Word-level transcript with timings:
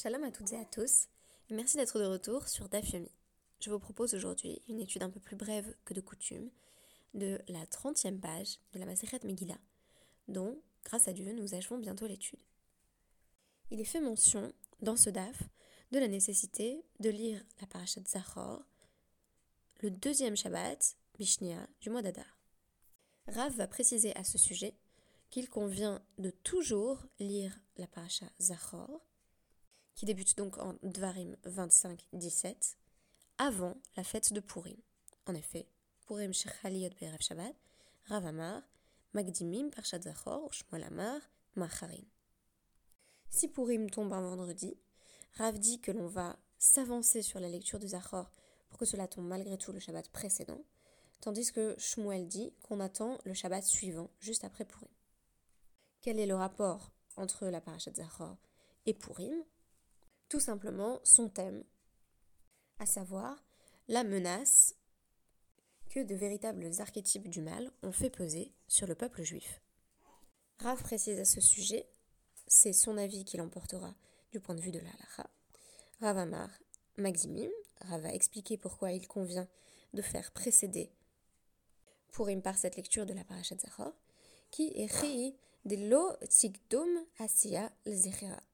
Shalom 0.00 0.22
à 0.22 0.30
toutes 0.30 0.52
et 0.52 0.56
à 0.56 0.64
tous, 0.64 1.08
et 1.50 1.54
merci 1.54 1.76
d'être 1.76 1.98
de 1.98 2.04
retour 2.04 2.46
sur 2.46 2.68
DAF 2.68 2.88
Yomi. 2.90 3.10
Je 3.58 3.68
vous 3.68 3.80
propose 3.80 4.14
aujourd'hui 4.14 4.62
une 4.68 4.78
étude 4.78 5.02
un 5.02 5.10
peu 5.10 5.18
plus 5.18 5.34
brève 5.34 5.74
que 5.84 5.92
de 5.92 6.00
coutume 6.00 6.52
de 7.14 7.40
la 7.48 7.64
30e 7.66 8.20
page 8.20 8.60
de 8.72 8.78
la 8.78 8.86
Maseret 8.86 9.18
Megillah, 9.24 9.58
dont, 10.28 10.62
grâce 10.84 11.08
à 11.08 11.12
Dieu, 11.12 11.32
nous 11.32 11.52
achevons 11.56 11.78
bientôt 11.78 12.06
l'étude. 12.06 12.38
Il 13.72 13.80
est 13.80 13.84
fait 13.84 14.00
mention, 14.00 14.52
dans 14.82 14.94
ce 14.94 15.10
DAF, 15.10 15.42
de 15.90 15.98
la 15.98 16.06
nécessité 16.06 16.80
de 17.00 17.10
lire 17.10 17.44
la 17.60 17.66
parashat 17.66 18.04
Zachor, 18.06 18.64
le 19.80 19.90
deuxième 19.90 20.36
Shabbat, 20.36 20.96
Bishnia, 21.18 21.66
du 21.80 21.90
mois 21.90 22.02
d'Adar. 22.02 22.38
Rav 23.26 23.52
va 23.56 23.66
préciser 23.66 24.14
à 24.14 24.22
ce 24.22 24.38
sujet 24.38 24.76
qu'il 25.28 25.48
convient 25.48 26.00
de 26.18 26.30
toujours 26.30 27.02
lire 27.18 27.58
la 27.78 27.88
parashat 27.88 28.30
Zachor, 28.38 29.07
qui 29.98 30.06
débute 30.06 30.36
donc 30.38 30.58
en 30.58 30.76
Dvarim 30.84 31.34
25-17, 31.44 32.76
avant 33.38 33.76
la 33.96 34.04
fête 34.04 34.32
de 34.32 34.38
Purim. 34.38 34.76
En 35.26 35.34
effet, 35.34 35.66
Purim 36.06 36.32
Shechaliot 36.32 36.90
Berev 37.00 37.20
Shabbat, 37.20 37.52
Ravamar, 38.04 38.62
Magdimim 39.12 39.70
Parshat 39.70 40.02
Zachor, 40.02 40.54
Shmuel 40.54 40.84
Amar, 40.84 41.20
Macharin. 41.56 42.04
Si 43.28 43.48
Purim 43.48 43.90
tombe 43.90 44.12
un 44.12 44.20
vendredi, 44.20 44.78
Rav 45.34 45.58
dit 45.58 45.80
que 45.80 45.90
l'on 45.90 46.06
va 46.06 46.38
s'avancer 46.58 47.22
sur 47.22 47.40
la 47.40 47.48
lecture 47.48 47.80
de 47.80 47.88
Zachor 47.88 48.30
pour 48.68 48.78
que 48.78 48.84
cela 48.84 49.08
tombe 49.08 49.26
malgré 49.26 49.58
tout 49.58 49.72
le 49.72 49.80
Shabbat 49.80 50.10
précédent, 50.10 50.62
tandis 51.20 51.50
que 51.50 51.74
Shmuel 51.76 52.28
dit 52.28 52.54
qu'on 52.62 52.78
attend 52.78 53.18
le 53.24 53.34
Shabbat 53.34 53.64
suivant, 53.64 54.10
juste 54.20 54.44
après 54.44 54.64
Purim. 54.64 54.92
Quel 56.02 56.20
est 56.20 56.26
le 56.26 56.36
rapport 56.36 56.92
entre 57.16 57.48
la 57.48 57.60
parashat 57.60 57.94
Zachor 57.94 58.36
et 58.86 58.94
Purim? 58.94 59.42
Tout 60.28 60.40
simplement 60.40 61.00
son 61.04 61.28
thème, 61.28 61.64
à 62.78 62.86
savoir 62.86 63.42
la 63.88 64.04
menace 64.04 64.74
que 65.88 66.00
de 66.00 66.14
véritables 66.14 66.70
archétypes 66.78 67.28
du 67.28 67.40
mal 67.40 67.70
ont 67.82 67.92
fait 67.92 68.10
peser 68.10 68.52
sur 68.68 68.86
le 68.86 68.94
peuple 68.94 69.22
juif. 69.22 69.62
Rav 70.58 70.82
précise 70.82 71.18
à 71.18 71.24
ce 71.24 71.40
sujet, 71.40 71.88
c'est 72.46 72.72
son 72.72 72.98
avis 72.98 73.24
qui 73.24 73.36
l'emportera 73.36 73.94
du 74.32 74.40
point 74.40 74.54
de 74.54 74.60
vue 74.60 74.70
de 74.70 74.80
la 74.80 74.90
halacha. 74.90 75.30
Rav 76.00 76.18
Amar 76.18 76.50
Magzimim, 76.96 77.50
Rav 77.80 78.04
a 78.04 78.12
expliqué 78.12 78.58
pourquoi 78.58 78.92
il 78.92 79.06
convient 79.08 79.48
de 79.94 80.02
faire 80.02 80.32
précéder 80.32 80.92
Purim 82.12 82.42
par 82.42 82.56
cette 82.58 82.76
lecture 82.76 83.06
de 83.06 83.14
la 83.14 83.24
parashat 83.24 83.58
Zachor, 83.58 83.92
qui 84.50 84.72
est 84.74 84.86
réi 85.68 85.76
de 85.76 86.70
lo 86.70 86.96
asiya 87.18 87.72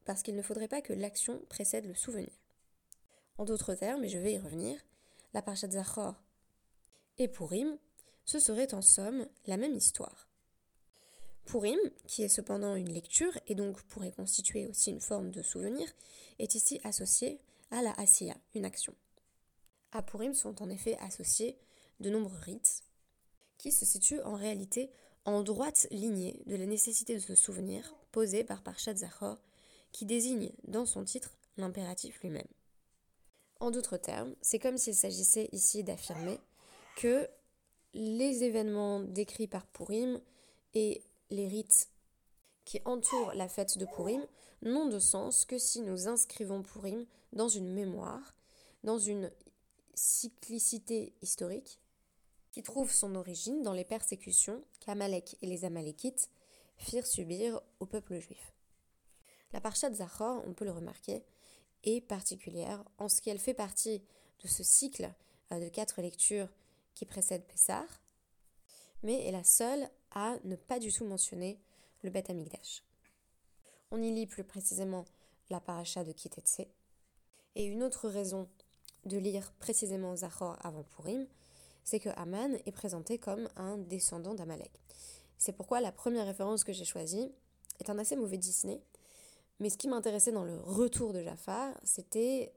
parce 0.04 0.22
qu'il 0.22 0.36
ne 0.36 0.42
faudrait 0.42 0.68
pas 0.68 0.82
que 0.82 0.92
l'action 0.92 1.40
précède 1.48 1.86
le 1.86 1.94
souvenir. 1.94 2.32
En 3.38 3.44
d'autres 3.44 3.74
termes, 3.74 4.04
et 4.04 4.08
je 4.08 4.18
vais 4.18 4.34
y 4.34 4.38
revenir, 4.38 4.80
la 5.32 5.42
Parashat 5.42 5.70
Zachor 5.70 6.14
et 7.18 7.28
Purim, 7.28 7.78
ce 8.24 8.38
serait 8.38 8.74
en 8.74 8.82
somme 8.82 9.26
la 9.46 9.56
même 9.56 9.74
histoire. 9.74 10.28
Purim, 11.44 11.78
qui 12.06 12.22
est 12.22 12.28
cependant 12.28 12.74
une 12.74 12.92
lecture 12.92 13.38
et 13.46 13.54
donc 13.54 13.82
pourrait 13.82 14.12
constituer 14.12 14.66
aussi 14.66 14.90
une 14.90 15.00
forme 15.00 15.30
de 15.30 15.42
souvenir, 15.42 15.86
est 16.38 16.54
ici 16.54 16.80
associé 16.84 17.40
à 17.70 17.82
la 17.82 17.92
Asiya, 17.92 18.36
une 18.54 18.64
action. 18.64 18.94
À 19.92 20.02
Purim 20.02 20.32
sont 20.32 20.62
en 20.62 20.70
effet 20.70 20.96
associés 21.00 21.58
de 22.00 22.10
nombreux 22.10 22.38
rites 22.38 22.82
qui 23.58 23.72
se 23.72 23.84
situent 23.84 24.22
en 24.22 24.34
réalité 24.34 24.90
en 25.24 25.42
droite 25.42 25.86
lignée 25.90 26.42
de 26.46 26.56
la 26.56 26.66
nécessité 26.66 27.14
de 27.14 27.20
se 27.20 27.34
souvenir 27.34 27.94
posée 28.12 28.44
par 28.44 28.62
Parshat 28.62 28.96
Zachor, 28.96 29.38
qui 29.92 30.04
désigne 30.04 30.50
dans 30.64 30.86
son 30.86 31.04
titre 31.04 31.36
l'impératif 31.56 32.20
lui-même. 32.20 32.46
En 33.60 33.70
d'autres 33.70 33.96
termes, 33.96 34.34
c'est 34.42 34.58
comme 34.58 34.76
s'il 34.76 34.94
s'agissait 34.94 35.48
ici 35.52 35.84
d'affirmer 35.84 36.38
que 36.96 37.28
les 37.94 38.42
événements 38.42 39.00
décrits 39.00 39.46
par 39.46 39.66
Purim 39.68 40.20
et 40.74 41.02
les 41.30 41.46
rites 41.46 41.88
qui 42.64 42.80
entourent 42.84 43.32
la 43.34 43.48
fête 43.48 43.78
de 43.78 43.86
Purim 43.86 44.26
n'ont 44.62 44.88
de 44.88 44.98
sens 44.98 45.44
que 45.44 45.58
si 45.58 45.80
nous 45.80 46.08
inscrivons 46.08 46.62
Purim 46.62 47.06
dans 47.32 47.48
une 47.48 47.72
mémoire, 47.72 48.34
dans 48.82 48.98
une 48.98 49.30
cyclicité 49.94 51.14
historique 51.22 51.78
qui 52.54 52.62
trouve 52.62 52.92
son 52.92 53.16
origine 53.16 53.62
dans 53.62 53.72
les 53.72 53.84
persécutions 53.84 54.62
qu'Amalek 54.78 55.36
et 55.42 55.46
les 55.48 55.64
Amalékites 55.64 56.30
firent 56.76 57.04
subir 57.04 57.60
au 57.80 57.86
peuple 57.86 58.20
juif. 58.20 58.54
La 59.52 59.60
Parshat 59.60 59.92
Zachor, 59.92 60.40
on 60.46 60.54
peut 60.54 60.64
le 60.64 60.70
remarquer, 60.70 61.24
est 61.82 62.00
particulière 62.00 62.84
en 62.98 63.08
ce 63.08 63.20
qu'elle 63.20 63.40
fait 63.40 63.54
partie 63.54 64.04
de 64.44 64.46
ce 64.46 64.62
cycle 64.62 65.12
euh, 65.50 65.58
de 65.58 65.68
quatre 65.68 66.00
lectures 66.00 66.48
qui 66.94 67.06
précède 67.06 67.44
Pessah, 67.44 67.88
mais 69.02 69.26
est 69.26 69.32
la 69.32 69.42
seule 69.42 69.90
à 70.12 70.36
ne 70.44 70.54
pas 70.54 70.78
du 70.78 70.92
tout 70.92 71.04
mentionner 71.04 71.58
le 72.02 72.10
Beth 72.10 72.30
Amikdash. 72.30 72.84
On 73.90 74.00
y 74.00 74.12
lit 74.12 74.28
plus 74.28 74.44
précisément 74.44 75.06
la 75.50 75.58
paracha 75.58 76.04
de 76.04 76.12
Kitetse. 76.12 76.60
Et 77.56 77.64
une 77.64 77.82
autre 77.82 78.08
raison 78.08 78.48
de 79.06 79.18
lire 79.18 79.52
précisément 79.58 80.14
Zachor 80.14 80.56
avant 80.64 80.84
Purim, 80.84 81.26
c'est 81.84 82.00
que 82.00 82.08
Aman 82.16 82.56
est 82.66 82.72
présenté 82.72 83.18
comme 83.18 83.48
un 83.56 83.78
descendant 83.78 84.34
d'Amalek. 84.34 84.72
C'est 85.38 85.52
pourquoi 85.52 85.80
la 85.80 85.92
première 85.92 86.26
référence 86.26 86.64
que 86.64 86.72
j'ai 86.72 86.84
choisie 86.84 87.30
est 87.80 87.90
un 87.90 87.98
assez 87.98 88.16
mauvais 88.16 88.38
Disney, 88.38 88.80
mais 89.60 89.70
ce 89.70 89.76
qui 89.76 89.88
m'intéressait 89.88 90.32
dans 90.32 90.44
le 90.44 90.58
retour 90.60 91.12
de 91.12 91.22
Jafar, 91.22 91.74
c'était 91.84 92.52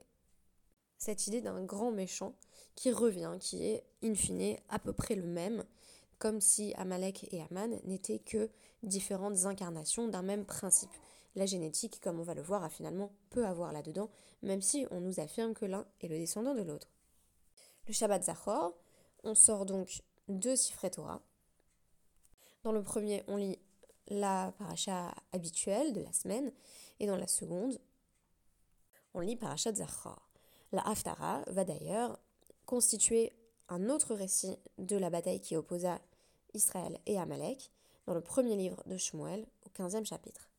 cette 0.96 1.26
idée 1.26 1.40
d'un 1.40 1.62
grand 1.64 1.92
méchant 1.92 2.34
qui 2.74 2.90
revient, 2.90 3.36
qui 3.40 3.64
est 3.64 3.84
in 4.02 4.14
fine 4.14 4.56
à 4.68 4.78
peu 4.78 4.92
près 4.92 5.14
le 5.14 5.26
même, 5.26 5.64
comme 6.18 6.40
si 6.40 6.74
Amalek 6.74 7.32
et 7.32 7.42
Aman 7.42 7.78
n'étaient 7.84 8.18
que 8.18 8.50
différentes 8.82 9.44
incarnations 9.44 10.08
d'un 10.08 10.22
même 10.22 10.44
principe. 10.44 10.90
La 11.36 11.46
génétique, 11.46 12.00
comme 12.00 12.18
on 12.18 12.24
va 12.24 12.34
le 12.34 12.42
voir, 12.42 12.64
a 12.64 12.68
finalement 12.68 13.12
peu 13.30 13.46
à 13.46 13.52
voir 13.52 13.72
là-dedans, 13.72 14.10
même 14.42 14.60
si 14.60 14.86
on 14.90 15.00
nous 15.00 15.20
affirme 15.20 15.54
que 15.54 15.66
l'un 15.66 15.86
est 16.00 16.08
le 16.08 16.18
descendant 16.18 16.54
de 16.54 16.62
l'autre. 16.62 16.88
Le 17.86 17.92
Shabbat 17.92 18.24
Zachor, 18.24 18.74
on 19.24 19.34
sort 19.34 19.66
donc 19.66 20.02
deux 20.28 20.56
Sifrei 20.56 20.90
Torah. 20.90 21.20
Dans 22.62 22.72
le 22.72 22.82
premier, 22.82 23.24
on 23.28 23.36
lit 23.36 23.58
la 24.08 24.52
paracha 24.58 25.14
habituelle 25.32 25.92
de 25.92 26.00
la 26.00 26.12
semaine, 26.12 26.52
et 27.00 27.06
dans 27.06 27.16
la 27.16 27.26
seconde, 27.26 27.78
on 29.14 29.20
lit 29.20 29.36
paracha 29.36 29.72
Zachor. 29.72 30.28
La 30.72 30.82
Haftara 30.82 31.42
va 31.46 31.64
d'ailleurs 31.64 32.18
constituer 32.66 33.32
un 33.68 33.88
autre 33.88 34.14
récit 34.14 34.58
de 34.78 34.96
la 34.96 35.10
bataille 35.10 35.40
qui 35.40 35.56
opposa 35.56 36.00
Israël 36.54 36.98
et 37.06 37.18
Amalek 37.18 37.70
dans 38.06 38.14
le 38.14 38.20
premier 38.20 38.56
livre 38.56 38.82
de 38.86 38.96
Shmuel 38.96 39.46
au 39.66 39.70
15e 39.70 40.04
chapitre. 40.04 40.50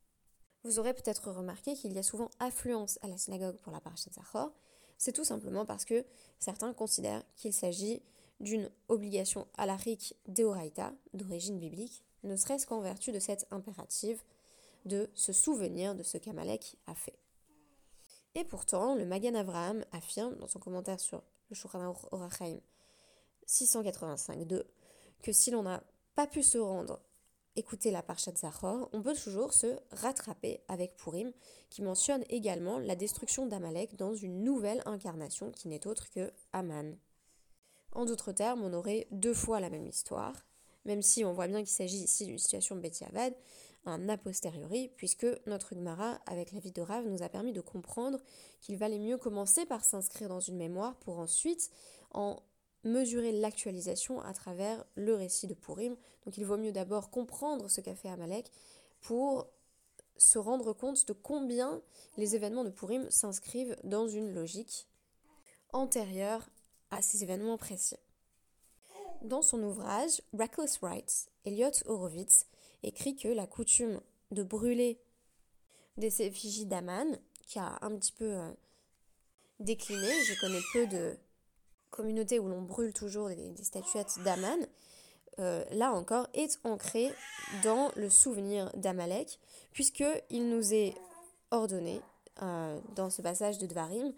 Vous 0.64 0.80
aurez 0.80 0.94
peut-être 0.94 1.32
remarqué 1.32 1.74
qu'il 1.74 1.94
y 1.94 2.00
a 2.00 2.04
souvent 2.04 2.30
affluence 2.40 3.00
à 3.02 3.08
la 3.08 3.18
synagogue 3.18 3.58
pour 3.58 3.72
la 3.72 3.80
paracha 3.80 4.12
Zachor. 4.12 4.52
C'est 4.98 5.14
tout 5.14 5.24
simplement 5.24 5.66
parce 5.66 5.86
que 5.86 6.06
certains 6.40 6.74
considèrent 6.74 7.24
qu'il 7.36 7.54
s'agit 7.54 8.02
d'une 8.40 8.70
obligation 8.88 9.48
alarique 9.58 10.16
deoraita, 10.28 10.94
d'origine 11.14 11.60
biblique, 11.60 12.04
ne 12.24 12.36
serait-ce 12.36 12.68
qu'en 12.68 12.82
vertu 12.82 13.12
de 13.12 13.20
cette 13.20 13.48
impérative 13.52 14.22
de 14.86 15.10
se 15.14 15.34
souvenir 15.34 15.96
de 15.96 16.04
ce 16.04 16.18
qu'Amalek 16.18 16.78
a 16.88 16.96
fait. 16.96 17.20
Et 18.36 18.44
pourtant, 18.44 18.96
le 18.96 19.06
Magan 19.06 19.36
Avraham 19.36 19.84
affirme 19.92 20.36
dans 20.36 20.48
son 20.48 20.60
commentaire 20.60 21.00
sur 21.00 21.24
le 21.50 21.56
Shulchan 21.56 21.94
Orachaim 22.12 22.60
685.2 23.48 24.64
que 25.22 25.34
si 25.34 25.52
l'on 25.52 25.64
n'a 25.64 25.84
pas 26.16 26.28
pu 26.28 26.44
se 26.44 26.58
rendre 26.58 27.02
écouter 27.56 27.92
la 27.92 28.02
Parshat 28.02 28.36
Zachor, 28.38 28.90
on 28.94 29.02
peut 29.02 29.16
toujours 29.16 29.54
se 29.54 29.78
rattraper 29.92 30.62
avec 30.68 30.96
Purim, 30.96 31.34
qui 31.70 31.82
mentionne 31.82 32.24
également 32.30 32.80
la 32.80 32.96
destruction 32.96 33.48
d'Amalek 33.48 33.98
dans 33.98 34.14
une 34.14 34.44
nouvelle 34.44 34.82
incarnation 34.86 35.52
qui 35.52 35.68
n'est 35.68 35.86
autre 35.86 36.10
que 36.10 36.32
Aman. 36.54 36.96
En 37.92 38.06
d'autres 38.06 38.32
termes, 38.32 38.64
on 38.64 38.74
aurait 38.74 39.08
deux 39.12 39.34
fois 39.34 39.60
la 39.60 39.70
même 39.70 39.88
histoire, 39.88 40.46
même 40.86 41.02
si 41.02 41.26
on 41.26 41.34
voit 41.34 41.48
bien 41.48 41.60
qu'il 41.60 41.68
s'agit 41.70 42.04
ici 42.04 42.26
d'une 42.26 42.38
situation 42.38 42.76
Betiavad, 42.76 43.34
un 43.86 44.10
a 44.10 44.18
posteriori, 44.18 44.92
puisque 44.98 45.28
notre 45.46 45.74
Gemara, 45.74 46.20
avec 46.26 46.52
la 46.52 46.60
vie 46.60 46.72
de 46.72 46.82
Rav, 46.82 47.06
nous 47.08 47.24
a 47.24 47.30
permis 47.30 47.54
de 47.54 47.62
comprendre 47.62 48.20
qu'il 48.62 48.78
valait 48.78 49.00
mieux 49.00 49.18
commencer 49.18 49.66
par 49.66 49.84
s'inscrire 49.84 50.30
dans 50.30 50.40
une 50.40 50.58
mémoire 50.58 50.96
pour 50.98 51.20
ensuite 51.20 51.72
en 52.12 52.42
mesurer 52.84 53.32
l'actualisation 53.32 54.22
à 54.22 54.34
travers 54.34 54.86
le 54.96 55.16
récit 55.16 55.48
de 55.48 55.54
Purim. 55.54 55.96
Donc 56.26 56.38
il 56.38 56.46
vaut 56.46 56.58
mieux 56.58 56.72
d'abord 56.72 57.10
comprendre 57.10 57.70
ce 57.70 57.82
qu'a 57.82 57.96
fait 57.96 58.10
Amalek 58.10 58.52
pour 59.02 59.48
se 60.18 60.38
rendre 60.38 60.74
compte 60.74 61.08
de 61.08 61.14
combien 61.14 61.82
les 62.18 62.36
événements 62.36 62.64
de 62.64 62.70
Purim 62.70 63.10
s'inscrivent 63.10 63.76
dans 63.84 64.08
une 64.08 64.34
logique 64.34 64.88
antérieure 65.72 66.50
à 66.92 67.02
ces 67.02 67.24
événements 67.24 67.58
précis. 67.58 67.98
Dans 69.22 69.42
son 69.42 69.62
ouvrage 69.64 70.22
Reckless 70.34 70.78
Rights, 70.82 71.30
Elliot 71.46 71.72
Horowitz 71.86 72.46
écrit 72.84 73.16
que 73.16 73.28
la 73.28 73.48
coutume 73.48 74.00
de 74.32 74.44
brûler 74.44 75.00
des 75.98 76.22
effigies 76.22 76.66
d'Aman, 76.66 77.20
qui 77.48 77.60
a 77.60 77.78
un 77.82 77.96
petit 77.98 78.14
peu 78.14 78.40
décliné. 79.60 80.08
Je 80.24 80.40
connais 80.40 80.62
peu 80.72 80.88
de 80.88 81.18
communautés 81.90 82.40
où 82.40 82.48
l'on 82.48 82.62
brûle 82.62 82.94
toujours 82.94 83.28
des, 83.28 83.54
statuettes 83.62 84.20
d'Aman. 84.24 84.66
là 85.38 85.92
encore, 85.92 86.28
est 86.34 86.60
ancré 86.64 87.12
dans 87.64 87.92
le 87.96 88.10
souvenir 88.10 88.72
d'Amalek, 88.76 89.40
puisqu'il 89.74 90.50
nous 90.50 90.74
est 90.74 90.96
ordonné, 91.52 92.02
dans 92.38 93.10
ce 93.10 93.22
passage 93.22 93.58
de 93.58 93.68
Dvarim, 93.68 94.14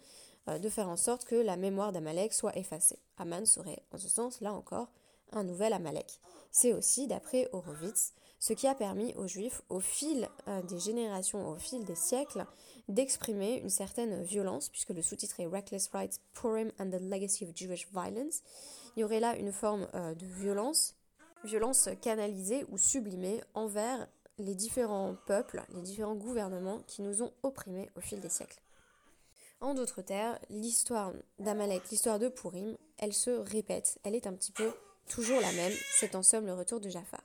de 0.48 0.70
faire 0.70 0.90
en 0.90 0.98
sorte 0.98 1.26
que 1.26 1.36
la 1.36 1.56
mémoire 1.56 1.92
d'Amalek 1.92 2.34
soit 2.34 2.58
effacée. 2.58 3.00
Aman 3.18 3.46
serait, 3.46 3.84
en 3.92 3.98
ce 3.98 4.10
sens, 4.10 4.42
là 4.42 4.54
encore, 4.54 4.90
un 5.32 5.44
nouvel 5.44 5.74
Amalek. 5.74 6.20
C'est 6.52 6.74
aussi, 6.74 7.08
d'après 7.08 7.48
Horowitz, 7.54 8.14
ce 8.40 8.54
qui 8.54 8.68
a 8.68 8.76
permis 8.76 9.14
aux 9.16 9.28
Juifs, 9.28 9.62
au 9.70 9.80
fil 9.80 10.28
euh, 10.48 10.62
des 10.64 10.80
générations, 10.80 11.48
au 11.48 11.56
fil 11.56 11.86
des 11.86 11.96
siècles, 11.96 12.46
d'exprimer 12.88 13.60
une 13.60 13.70
certaine 13.70 14.24
violence, 14.24 14.70
puisque 14.70 14.90
le 14.90 15.02
sous-titre 15.02 15.40
est 15.40 15.46
Reckless 15.46 15.90
Rights, 15.94 16.20
Purim 16.34 16.72
and 16.80 16.90
the 16.90 17.00
Legacy 17.00 17.46
of 17.46 17.56
Jewish 17.56 17.88
Violence. 17.92 18.42
Il 18.96 19.02
y 19.02 19.04
aurait 19.04 19.20
là 19.20 19.38
une 19.38 19.52
forme 19.52 19.88
euh, 19.94 20.16
de 20.16 20.26
violence, 20.26 20.96
violence 21.44 21.90
canalisée 22.02 22.66
ou 22.70 22.78
sublimée 22.78 23.42
envers 23.54 24.08
les 24.40 24.56
différents 24.56 25.16
peuples, 25.28 25.64
les 25.76 25.82
différents 25.82 26.16
gouvernements 26.16 26.80
qui 26.88 27.04
nous 27.04 27.22
ont 27.22 27.32
opprimés 27.44 27.90
au 27.96 28.02
fil 28.02 28.20
des 28.20 28.30
siècles. 28.30 28.60
En 29.62 29.76
d'autres 29.76 30.02
termes, 30.02 30.40
l'histoire 30.50 31.14
d'Amalek, 31.38 31.90
l'histoire 31.92 32.18
de 32.18 32.30
Purim, 32.30 32.76
elle 32.98 33.14
se 33.14 33.30
répète, 33.30 34.00
elle 34.04 34.16
est 34.16 34.26
un 34.26 34.34
petit 34.34 34.52
peu 34.52 34.74
toujours 35.08 35.40
la 35.40 35.52
même, 35.52 35.74
c'est 36.00 36.16
en 36.16 36.24
somme 36.24 36.48
le 36.48 36.54
retour 36.56 36.80
de 36.80 36.90
Jafar. 36.90 37.22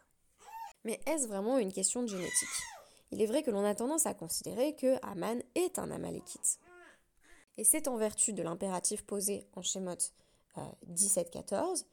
Mais 0.84 1.00
est-ce 1.06 1.26
vraiment 1.26 1.58
une 1.58 1.72
question 1.72 2.02
de 2.02 2.08
génétique? 2.08 2.48
Il 3.10 3.22
est 3.22 3.26
vrai 3.26 3.42
que 3.42 3.50
l'on 3.50 3.64
a 3.64 3.74
tendance 3.74 4.04
à 4.04 4.12
considérer 4.12 4.76
que 4.76 4.96
Aman 5.02 5.42
est 5.54 5.78
un 5.78 5.90
Amalekite. 5.90 6.58
Et 7.56 7.64
c'est 7.64 7.88
en 7.88 7.96
vertu 7.96 8.34
de 8.34 8.42
l'impératif 8.42 9.02
posé 9.04 9.46
en 9.54 9.62
Shemot 9.62 9.96
17-14, 10.90 11.54
euh, 11.54 11.84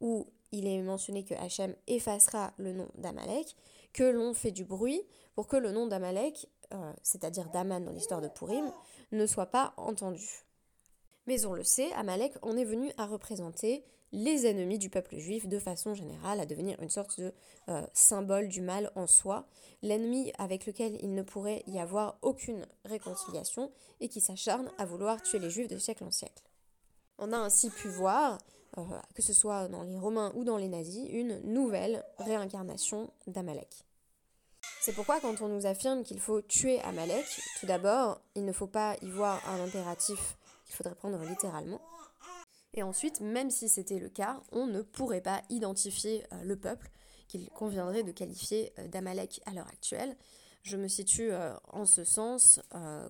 où 0.00 0.26
il 0.50 0.66
est 0.66 0.80
mentionné 0.80 1.24
que 1.24 1.34
Hachem 1.34 1.74
effacera 1.86 2.54
le 2.56 2.72
nom 2.72 2.88
d'Amalek, 2.94 3.54
que 3.92 4.04
l'on 4.04 4.32
fait 4.32 4.50
du 4.50 4.64
bruit 4.64 5.02
pour 5.34 5.46
que 5.46 5.56
le 5.56 5.72
nom 5.72 5.86
d'Amalek, 5.86 6.48
euh, 6.72 6.92
c'est-à-dire 7.02 7.48
d'Aman 7.50 7.84
dans 7.84 7.92
l'histoire 7.92 8.20
de 8.20 8.28
Purim, 8.28 8.72
ne 9.12 9.26
soit 9.26 9.46
pas 9.46 9.74
entendu. 9.76 10.44
Mais 11.26 11.44
on 11.44 11.52
le 11.52 11.64
sait, 11.64 11.92
Amalek 11.92 12.32
en 12.42 12.56
est 12.56 12.64
venu 12.64 12.90
à 12.96 13.06
représenter 13.06 13.84
les 14.12 14.46
ennemis 14.46 14.78
du 14.78 14.88
peuple 14.88 15.18
juif 15.18 15.46
de 15.46 15.58
façon 15.58 15.94
générale, 15.94 16.40
à 16.40 16.46
devenir 16.46 16.80
une 16.80 16.88
sorte 16.88 17.20
de 17.20 17.32
euh, 17.68 17.82
symbole 17.92 18.48
du 18.48 18.62
mal 18.62 18.90
en 18.94 19.06
soi, 19.06 19.46
l'ennemi 19.82 20.32
avec 20.38 20.66
lequel 20.66 20.96
il 21.02 21.14
ne 21.14 21.22
pourrait 21.22 21.62
y 21.66 21.78
avoir 21.78 22.18
aucune 22.22 22.66
réconciliation 22.84 23.70
et 24.00 24.08
qui 24.08 24.20
s'acharne 24.20 24.70
à 24.78 24.86
vouloir 24.86 25.22
tuer 25.22 25.38
les 25.38 25.50
juifs 25.50 25.68
de 25.68 25.78
siècle 25.78 26.04
en 26.04 26.10
siècle. 26.10 26.42
On 27.18 27.32
a 27.32 27.38
ainsi 27.38 27.68
pu 27.70 27.88
voir, 27.88 28.38
euh, 28.78 28.82
que 29.14 29.22
ce 29.22 29.34
soit 29.34 29.68
dans 29.68 29.82
les 29.82 29.98
Romains 29.98 30.32
ou 30.34 30.44
dans 30.44 30.56
les 30.56 30.68
nazis, 30.68 31.08
une 31.10 31.40
nouvelle 31.42 32.04
réincarnation 32.18 33.10
d'Amalek. 33.26 33.84
C'est 34.80 34.92
pourquoi 34.92 35.20
quand 35.20 35.40
on 35.40 35.48
nous 35.48 35.66
affirme 35.66 36.04
qu'il 36.04 36.20
faut 36.20 36.40
tuer 36.40 36.80
Amalek, 36.82 37.26
tout 37.58 37.66
d'abord, 37.66 38.20
il 38.36 38.44
ne 38.44 38.52
faut 38.52 38.68
pas 38.68 38.96
y 39.02 39.10
voir 39.10 39.42
un 39.48 39.64
impératif 39.64 40.38
qu'il 40.66 40.76
faudrait 40.76 40.94
prendre 40.94 41.18
littéralement. 41.24 41.80
Et 42.74 42.82
ensuite, 42.82 43.20
même 43.20 43.50
si 43.50 43.68
c'était 43.68 43.98
le 43.98 44.08
cas, 44.08 44.40
on 44.52 44.66
ne 44.66 44.82
pourrait 44.82 45.20
pas 45.20 45.42
identifier 45.50 46.24
euh, 46.32 46.42
le 46.44 46.56
peuple 46.56 46.90
qu'il 47.26 47.48
conviendrait 47.50 48.04
de 48.04 48.12
qualifier 48.12 48.72
euh, 48.78 48.86
d'Amalek 48.86 49.40
à 49.46 49.52
l'heure 49.52 49.66
actuelle. 49.66 50.16
Je 50.62 50.76
me 50.76 50.86
situe 50.86 51.32
euh, 51.32 51.54
en 51.68 51.84
ce 51.84 52.04
sens 52.04 52.60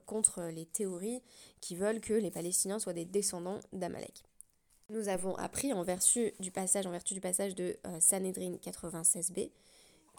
contre 0.07 0.45
les 0.45 0.67
théories 0.67 1.23
qui 1.61 1.77
veulent 1.77 2.01
que 2.01 2.15
les 2.15 2.31
Palestiniens 2.31 2.79
soient 2.79 2.93
des 2.93 3.05
descendants 3.05 3.61
d'Amalek. 3.73 4.23
Nous 4.91 5.09
avons 5.09 5.35
appris 5.35 5.73
en 5.73 5.83
vertu 5.83 6.33
du 6.41 6.51
passage, 6.51 6.87
en 6.87 6.91
vertu 6.91 7.15
du 7.15 7.21
passage 7.21 7.55
de 7.55 7.77
Sanhedrin 8.01 8.57
96b 8.57 9.51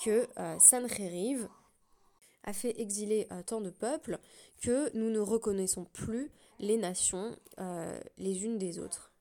que 0.03 0.27
Sancheriv 0.59 1.47
a 2.43 2.53
fait 2.53 2.79
exiler 2.79 3.27
tant 3.45 3.61
de 3.61 3.69
peuples 3.69 4.19
que 4.61 4.95
nous 4.95 5.09
ne 5.09 5.19
reconnaissons 5.19 5.85
plus 5.85 6.31
les 6.59 6.77
nations 6.77 7.37
les 8.17 8.43
unes 8.43 8.57
des 8.57 8.79
autres. 8.79 9.11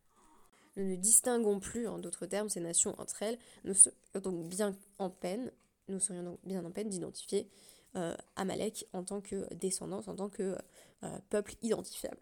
Nous 0.78 0.84
ne 0.84 0.94
distinguons 0.94 1.58
plus, 1.58 1.88
en 1.88 1.98
d'autres 1.98 2.26
termes, 2.26 2.48
ces 2.48 2.60
nations 2.60 2.94
entre 2.98 3.22
elles. 3.24 3.38
Nous 3.64 3.74
serions 3.74 3.98
donc 4.22 4.48
bien 4.48 4.76
en 4.98 5.10
peine, 5.10 5.50
nous 5.88 5.98
serions 5.98 6.22
donc 6.22 6.38
bien 6.44 6.64
en 6.64 6.70
peine 6.70 6.88
d'identifier 6.88 7.50
euh, 7.96 8.14
Amalek 8.36 8.86
en 8.92 9.02
tant 9.02 9.20
que 9.20 9.52
descendance, 9.54 10.06
en 10.06 10.14
tant 10.14 10.28
que 10.28 10.56
euh, 11.02 11.18
peuple 11.30 11.54
identifiable. 11.62 12.18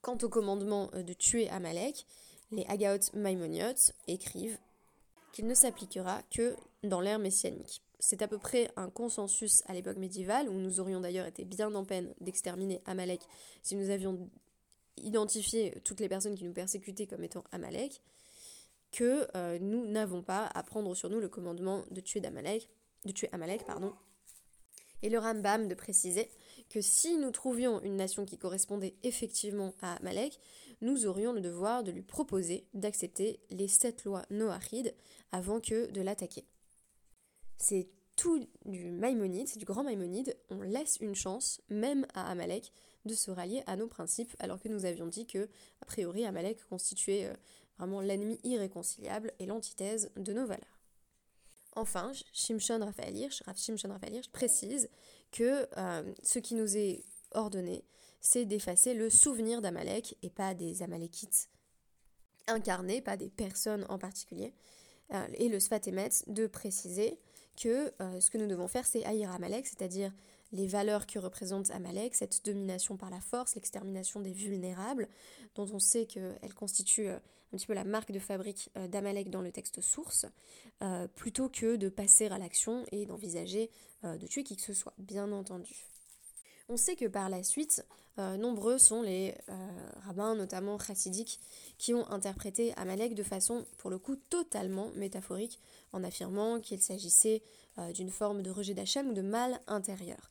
Quant 0.00 0.16
au 0.22 0.28
commandement 0.28 0.90
euh, 0.94 1.02
de 1.02 1.12
tuer 1.12 1.50
Amalek, 1.50 2.06
les 2.52 2.64
Agaot 2.66 3.12
Maimoniot 3.14 3.92
écrivent 4.06 4.58
qu'il 5.32 5.46
ne 5.46 5.54
s'appliquera 5.54 6.22
que 6.30 6.56
dans 6.82 7.00
l'ère 7.00 7.18
messianique. 7.18 7.82
C'est 7.98 8.22
à 8.22 8.28
peu 8.28 8.38
près 8.38 8.70
un 8.76 8.88
consensus 8.88 9.62
à 9.66 9.74
l'époque 9.74 9.98
médiévale, 9.98 10.48
où 10.48 10.54
nous 10.54 10.80
aurions 10.80 11.00
d'ailleurs 11.00 11.26
été 11.26 11.44
bien 11.44 11.74
en 11.74 11.84
peine 11.84 12.14
d'exterminer 12.20 12.80
Amalek 12.86 13.20
si 13.62 13.76
nous 13.76 13.90
avions 13.90 14.30
identifier 14.96 15.74
toutes 15.84 16.00
les 16.00 16.08
personnes 16.08 16.34
qui 16.34 16.44
nous 16.44 16.52
persécutaient 16.52 17.06
comme 17.06 17.24
étant 17.24 17.44
Amalek, 17.52 18.00
que 18.92 19.26
euh, 19.36 19.58
nous 19.60 19.86
n'avons 19.86 20.22
pas 20.22 20.50
à 20.54 20.62
prendre 20.62 20.94
sur 20.94 21.10
nous 21.10 21.20
le 21.20 21.28
commandement 21.28 21.84
de 21.90 22.00
tuer 22.00 22.20
d'Amalek, 22.20 22.68
de 23.04 23.12
tuer 23.12 23.28
Amalek, 23.32 23.64
pardon. 23.64 23.94
Et 25.02 25.08
le 25.08 25.18
Rambam 25.18 25.68
de 25.68 25.74
préciser 25.74 26.28
que 26.68 26.80
si 26.80 27.16
nous 27.16 27.30
trouvions 27.30 27.80
une 27.82 27.96
nation 27.96 28.24
qui 28.24 28.36
correspondait 28.36 28.94
effectivement 29.02 29.74
à 29.80 29.94
Amalek, 29.94 30.38
nous 30.80 31.06
aurions 31.06 31.32
le 31.32 31.40
devoir 31.40 31.82
de 31.82 31.90
lui 31.90 32.02
proposer 32.02 32.66
d'accepter 32.74 33.40
les 33.50 33.68
sept 33.68 34.04
lois 34.04 34.24
noachides 34.30 34.94
avant 35.32 35.60
que 35.60 35.90
de 35.90 36.00
l'attaquer. 36.00 36.44
C'est 37.56 37.88
tout 38.16 38.46
du 38.64 38.90
Maïmonide, 38.90 39.48
c'est 39.48 39.58
du 39.58 39.64
grand 39.64 39.84
Maïmonide, 39.84 40.36
on 40.50 40.60
laisse 40.60 40.98
une 41.00 41.14
chance, 41.14 41.60
même 41.68 42.06
à 42.14 42.30
Amalek, 42.30 42.72
de 43.06 43.14
se 43.14 43.30
rallier 43.30 43.62
à 43.66 43.76
nos 43.76 43.86
principes, 43.86 44.34
alors 44.38 44.60
que 44.60 44.68
nous 44.68 44.84
avions 44.84 45.06
dit 45.06 45.26
que, 45.26 45.48
a 45.80 45.86
priori, 45.86 46.24
Amalek 46.24 46.62
constituait 46.68 47.26
euh, 47.26 47.34
vraiment 47.78 48.00
l'ennemi 48.00 48.38
irréconciliable 48.44 49.32
et 49.38 49.46
l'antithèse 49.46 50.10
de 50.16 50.32
nos 50.34 50.44
valeurs. 50.44 50.80
Enfin, 51.76 52.12
Shimshon 52.32 52.80
Raphaël 52.80 53.16
Hirsch, 53.16 53.42
Hirsch 53.46 54.30
précise 54.32 54.90
que 55.30 55.66
euh, 55.78 56.14
ce 56.22 56.38
qui 56.38 56.54
nous 56.54 56.76
est 56.76 57.04
ordonné, 57.32 57.84
c'est 58.20 58.44
d'effacer 58.44 58.94
le 58.94 59.10
souvenir 59.10 59.60
d'Amalek 59.60 60.16
et 60.22 60.30
pas 60.30 60.54
des 60.54 60.82
Amalekites 60.82 61.48
incarnés, 62.46 63.00
pas 63.00 63.16
des 63.16 63.28
personnes 63.28 63.86
en 63.88 63.98
particulier. 63.98 64.52
Euh, 65.12 65.26
et 65.34 65.48
le 65.48 65.60
Sfatemet 65.60 66.10
de 66.26 66.46
préciser 66.46 67.18
que 67.60 67.92
ce 68.20 68.30
que 68.30 68.38
nous 68.38 68.46
devons 68.46 68.68
faire, 68.68 68.86
c'est 68.86 69.04
haïr 69.04 69.30
Amalek, 69.32 69.66
c'est-à-dire 69.66 70.12
les 70.52 70.66
valeurs 70.66 71.06
que 71.06 71.18
représente 71.18 71.70
Amalek, 71.70 72.14
cette 72.14 72.44
domination 72.44 72.96
par 72.96 73.10
la 73.10 73.20
force, 73.20 73.54
l'extermination 73.54 74.20
des 74.20 74.32
vulnérables, 74.32 75.08
dont 75.54 75.66
on 75.72 75.78
sait 75.78 76.06
qu'elle 76.06 76.54
constitue 76.54 77.08
euh, 77.08 77.16
un 77.52 77.56
petit 77.56 77.66
peu 77.66 77.74
la 77.74 77.84
marque 77.84 78.12
de 78.12 78.18
fabrique 78.18 78.70
euh, 78.76 78.88
d'Amalek 78.88 79.30
dans 79.30 79.42
le 79.42 79.52
texte 79.52 79.80
source, 79.80 80.26
euh, 80.82 81.06
plutôt 81.08 81.48
que 81.48 81.76
de 81.76 81.88
passer 81.88 82.26
à 82.26 82.38
l'action 82.38 82.84
et 82.92 83.06
d'envisager 83.06 83.70
de 84.02 84.26
tuer 84.26 84.44
qui 84.44 84.56
que 84.56 84.62
ce 84.62 84.72
soit, 84.72 84.94
bien 84.96 85.30
entendu. 85.30 85.84
On 86.72 86.76
sait 86.76 86.94
que 86.94 87.06
par 87.06 87.28
la 87.28 87.42
suite, 87.42 87.84
nombreux 88.16 88.78
sont 88.78 89.02
les 89.02 89.34
rabbins, 90.04 90.36
notamment 90.36 90.78
chassidiques, 90.78 91.40
qui 91.78 91.94
ont 91.94 92.08
interprété 92.12 92.72
Amalek 92.76 93.16
de 93.16 93.24
façon, 93.24 93.66
pour 93.76 93.90
le 93.90 93.98
coup, 93.98 94.14
totalement 94.14 94.92
métaphorique, 94.94 95.58
en 95.92 96.04
affirmant 96.04 96.60
qu'il 96.60 96.80
s'agissait 96.80 97.42
d'une 97.92 98.10
forme 98.10 98.42
de 98.42 98.50
rejet 98.50 98.72
d'Hachem 98.72 99.08
ou 99.08 99.14
de 99.14 99.20
mal 99.20 99.60
intérieur. 99.66 100.30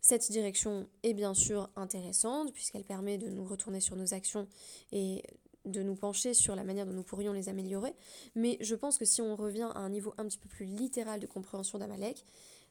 Cette 0.00 0.30
direction 0.30 0.88
est 1.02 1.12
bien 1.12 1.34
sûr 1.34 1.68
intéressante 1.76 2.54
puisqu'elle 2.54 2.84
permet 2.84 3.18
de 3.18 3.28
nous 3.28 3.44
retourner 3.44 3.80
sur 3.80 3.94
nos 3.94 4.14
actions 4.14 4.48
et 4.90 5.22
de 5.66 5.82
nous 5.82 5.96
pencher 5.96 6.32
sur 6.32 6.56
la 6.56 6.64
manière 6.64 6.86
dont 6.86 6.92
nous 6.92 7.02
pourrions 7.02 7.34
les 7.34 7.50
améliorer. 7.50 7.94
Mais 8.34 8.56
je 8.60 8.74
pense 8.74 8.96
que 8.96 9.04
si 9.04 9.20
on 9.20 9.36
revient 9.36 9.70
à 9.74 9.80
un 9.80 9.90
niveau 9.90 10.14
un 10.16 10.24
petit 10.24 10.38
peu 10.38 10.48
plus 10.48 10.64
littéral 10.64 11.20
de 11.20 11.26
compréhension 11.26 11.78
d'Amalek, 11.78 12.24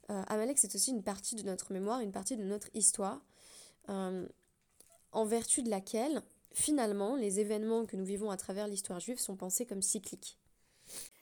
euh, 0.09 0.23
Amalek 0.27 0.57
c'est 0.57 0.75
aussi 0.75 0.91
une 0.91 1.03
partie 1.03 1.35
de 1.35 1.43
notre 1.43 1.73
mémoire, 1.73 1.99
une 1.99 2.11
partie 2.11 2.37
de 2.37 2.43
notre 2.43 2.69
histoire, 2.73 3.21
euh, 3.89 4.27
en 5.11 5.25
vertu 5.25 5.63
de 5.63 5.69
laquelle 5.69 6.21
finalement 6.53 7.15
les 7.15 7.39
événements 7.39 7.85
que 7.85 7.95
nous 7.95 8.05
vivons 8.05 8.29
à 8.31 8.37
travers 8.37 8.67
l'histoire 8.67 8.99
juive 8.99 9.19
sont 9.19 9.35
pensés 9.35 9.65
comme 9.65 9.81
cycliques. 9.81 10.37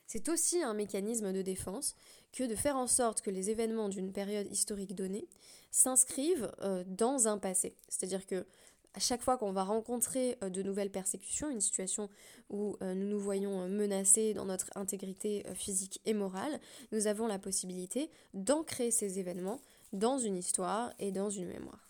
C'est 0.07 0.27
aussi 0.27 0.61
un 0.61 0.73
mécanisme 0.73 1.31
de 1.31 1.41
défense 1.41 1.95
que 2.33 2.43
de 2.43 2.55
faire 2.55 2.75
en 2.75 2.87
sorte 2.87 3.21
que 3.21 3.29
les 3.29 3.49
événements 3.49 3.87
d'une 3.87 4.11
période 4.11 4.51
historique 4.51 4.93
donnée 4.93 5.27
s'inscrivent 5.71 6.51
euh, 6.61 6.83
dans 6.85 7.29
un 7.29 7.37
passé. 7.37 7.77
C'est-à-dire 7.87 8.25
que 8.25 8.45
à 8.93 8.99
chaque 8.99 9.21
fois 9.21 9.37
qu'on 9.37 9.51
va 9.51 9.63
rencontrer 9.63 10.37
euh, 10.43 10.49
de 10.49 10.61
nouvelles 10.61 10.91
persécutions, 10.91 11.49
une 11.49 11.61
situation 11.61 12.09
où 12.49 12.77
euh, 12.81 12.93
nous 12.93 13.07
nous 13.07 13.19
voyons 13.19 13.67
menacés 13.67 14.33
dans 14.33 14.45
notre 14.45 14.69
intégrité 14.75 15.45
physique 15.53 16.01
et 16.05 16.13
morale, 16.13 16.59
nous 16.91 17.07
avons 17.07 17.27
la 17.27 17.39
possibilité 17.39 18.09
d'ancrer 18.33 18.91
ces 18.91 19.19
événements 19.19 19.61
dans 19.93 20.17
une 20.17 20.37
histoire 20.37 20.93
et 20.99 21.11
dans 21.11 21.29
une 21.29 21.47
mémoire. 21.47 21.87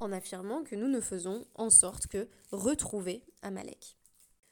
en 0.00 0.12
affirmant 0.12 0.62
que 0.62 0.76
nous 0.76 0.86
ne 0.86 1.00
faisons 1.00 1.44
en 1.56 1.70
sorte 1.70 2.06
que 2.06 2.28
retrouver 2.52 3.24
Amalek. 3.42 3.96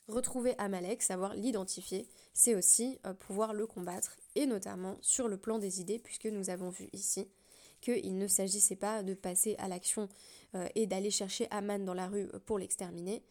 Retrouver 0.09 0.55
Amalek, 0.59 1.03
savoir 1.03 1.35
l'identifier, 1.35 2.09
c'est 2.33 2.55
aussi 2.55 2.99
euh, 3.07 3.15
pouvoir 3.15 3.55
le 3.55 3.67
combattre, 3.67 4.17
et 4.37 4.47
notamment 4.47 4.99
sur 5.01 5.27
le 5.27 5.37
plan 5.37 5.59
des 5.59 5.81
idées, 5.81 5.99
puisque 5.99 6.27
nous 6.27 6.51
avons 6.51 6.71
vu 6.71 6.89
ici 6.93 7.29
qu'il 7.87 8.19
ne 8.19 8.27
s'agissait 8.27 8.77
pas 8.77 9.03
de 9.03 9.15
passer 9.15 9.57
à 9.59 9.69
l'action 9.69 10.09
euh, 10.55 10.67
et 10.75 10.87
d'aller 10.87 11.11
chercher 11.11 11.49
Aman 11.51 11.85
dans 11.85 11.95
la 11.95 12.09
rue 12.09 12.29
pour 12.45 12.59
l'exterminer. 12.59 13.23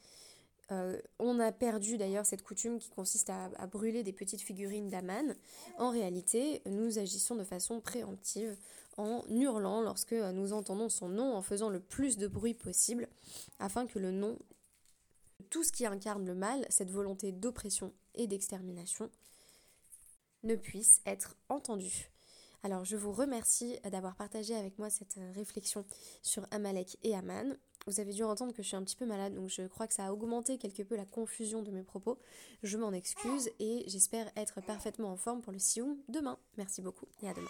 Euh, 0.72 1.00
on 1.20 1.40
a 1.40 1.52
perdu 1.52 1.98
d'ailleurs 1.98 2.26
cette 2.26 2.42
coutume 2.42 2.80
qui 2.80 2.90
consiste 2.90 3.30
à, 3.30 3.52
à 3.58 3.68
brûler 3.68 4.02
des 4.04 4.14
petites 4.14 4.42
figurines 4.42 4.90
d'Aman. 4.90 5.36
En 5.78 5.92
réalité, 5.92 6.62
nous 6.66 6.98
agissons 6.98 7.36
de 7.36 7.44
façon 7.44 7.82
préemptive 7.82 8.58
en 8.98 9.24
hurlant 9.30 9.82
lorsque 9.82 10.14
nous 10.14 10.54
entendons 10.54 10.90
son 10.90 11.10
nom, 11.10 11.36
en 11.36 11.42
faisant 11.42 11.70
le 11.70 11.80
plus 11.80 12.18
de 12.18 12.28
bruit 12.28 12.54
possible, 12.54 13.08
afin 13.60 13.86
que 13.86 14.00
le 14.00 14.12
nom, 14.12 14.40
tout 15.50 15.64
ce 15.64 15.72
qui 15.72 15.86
incarne 15.86 16.26
le 16.26 16.34
mal, 16.34 16.66
cette 16.70 16.90
volonté 16.90 17.32
d'oppression 17.32 17.94
et 18.16 18.26
d'extermination, 18.26 19.12
ne 20.44 20.56
puisse 20.56 21.02
être 21.06 21.36
entendu. 21.50 22.10
Alors 22.64 22.86
je 22.86 22.98
vous 22.98 23.12
remercie 23.12 23.78
d'avoir 23.92 24.16
partagé 24.16 24.56
avec 24.56 24.78
moi 24.80 24.90
cette 24.90 25.20
réflexion 25.36 25.86
sur 26.22 26.48
Amalek 26.52 26.98
et 27.04 27.16
Aman. 27.16 27.56
Vous 27.88 28.00
avez 28.00 28.14
dû 28.14 28.24
entendre 28.24 28.54
que 28.54 28.64
je 28.64 28.68
suis 28.68 28.78
un 28.78 28.84
petit 28.84 28.96
peu 28.96 29.06
malade, 29.06 29.36
donc 29.36 29.50
je 29.50 29.68
crois 29.68 29.88
que 29.88 29.94
ça 29.94 30.08
a 30.08 30.12
augmenté 30.12 30.58
quelque 30.58 30.82
peu 30.82 30.96
la 30.96 31.06
confusion 31.06 31.62
de 31.62 31.72
mes 31.72 31.84
propos. 31.84 32.20
Je 32.64 32.78
m'en 32.78 32.92
excuse 32.92 33.50
et 33.60 33.84
j'espère 33.88 34.32
être 34.36 34.62
parfaitement 34.62 35.12
en 35.12 35.18
forme 35.18 35.42
pour 35.42 35.54
le 35.54 35.60
Sioum 35.60 35.98
demain. 36.10 36.40
Merci 36.58 36.82
beaucoup 36.82 37.08
et 37.22 37.30
à 37.30 37.34
demain. 37.34 37.50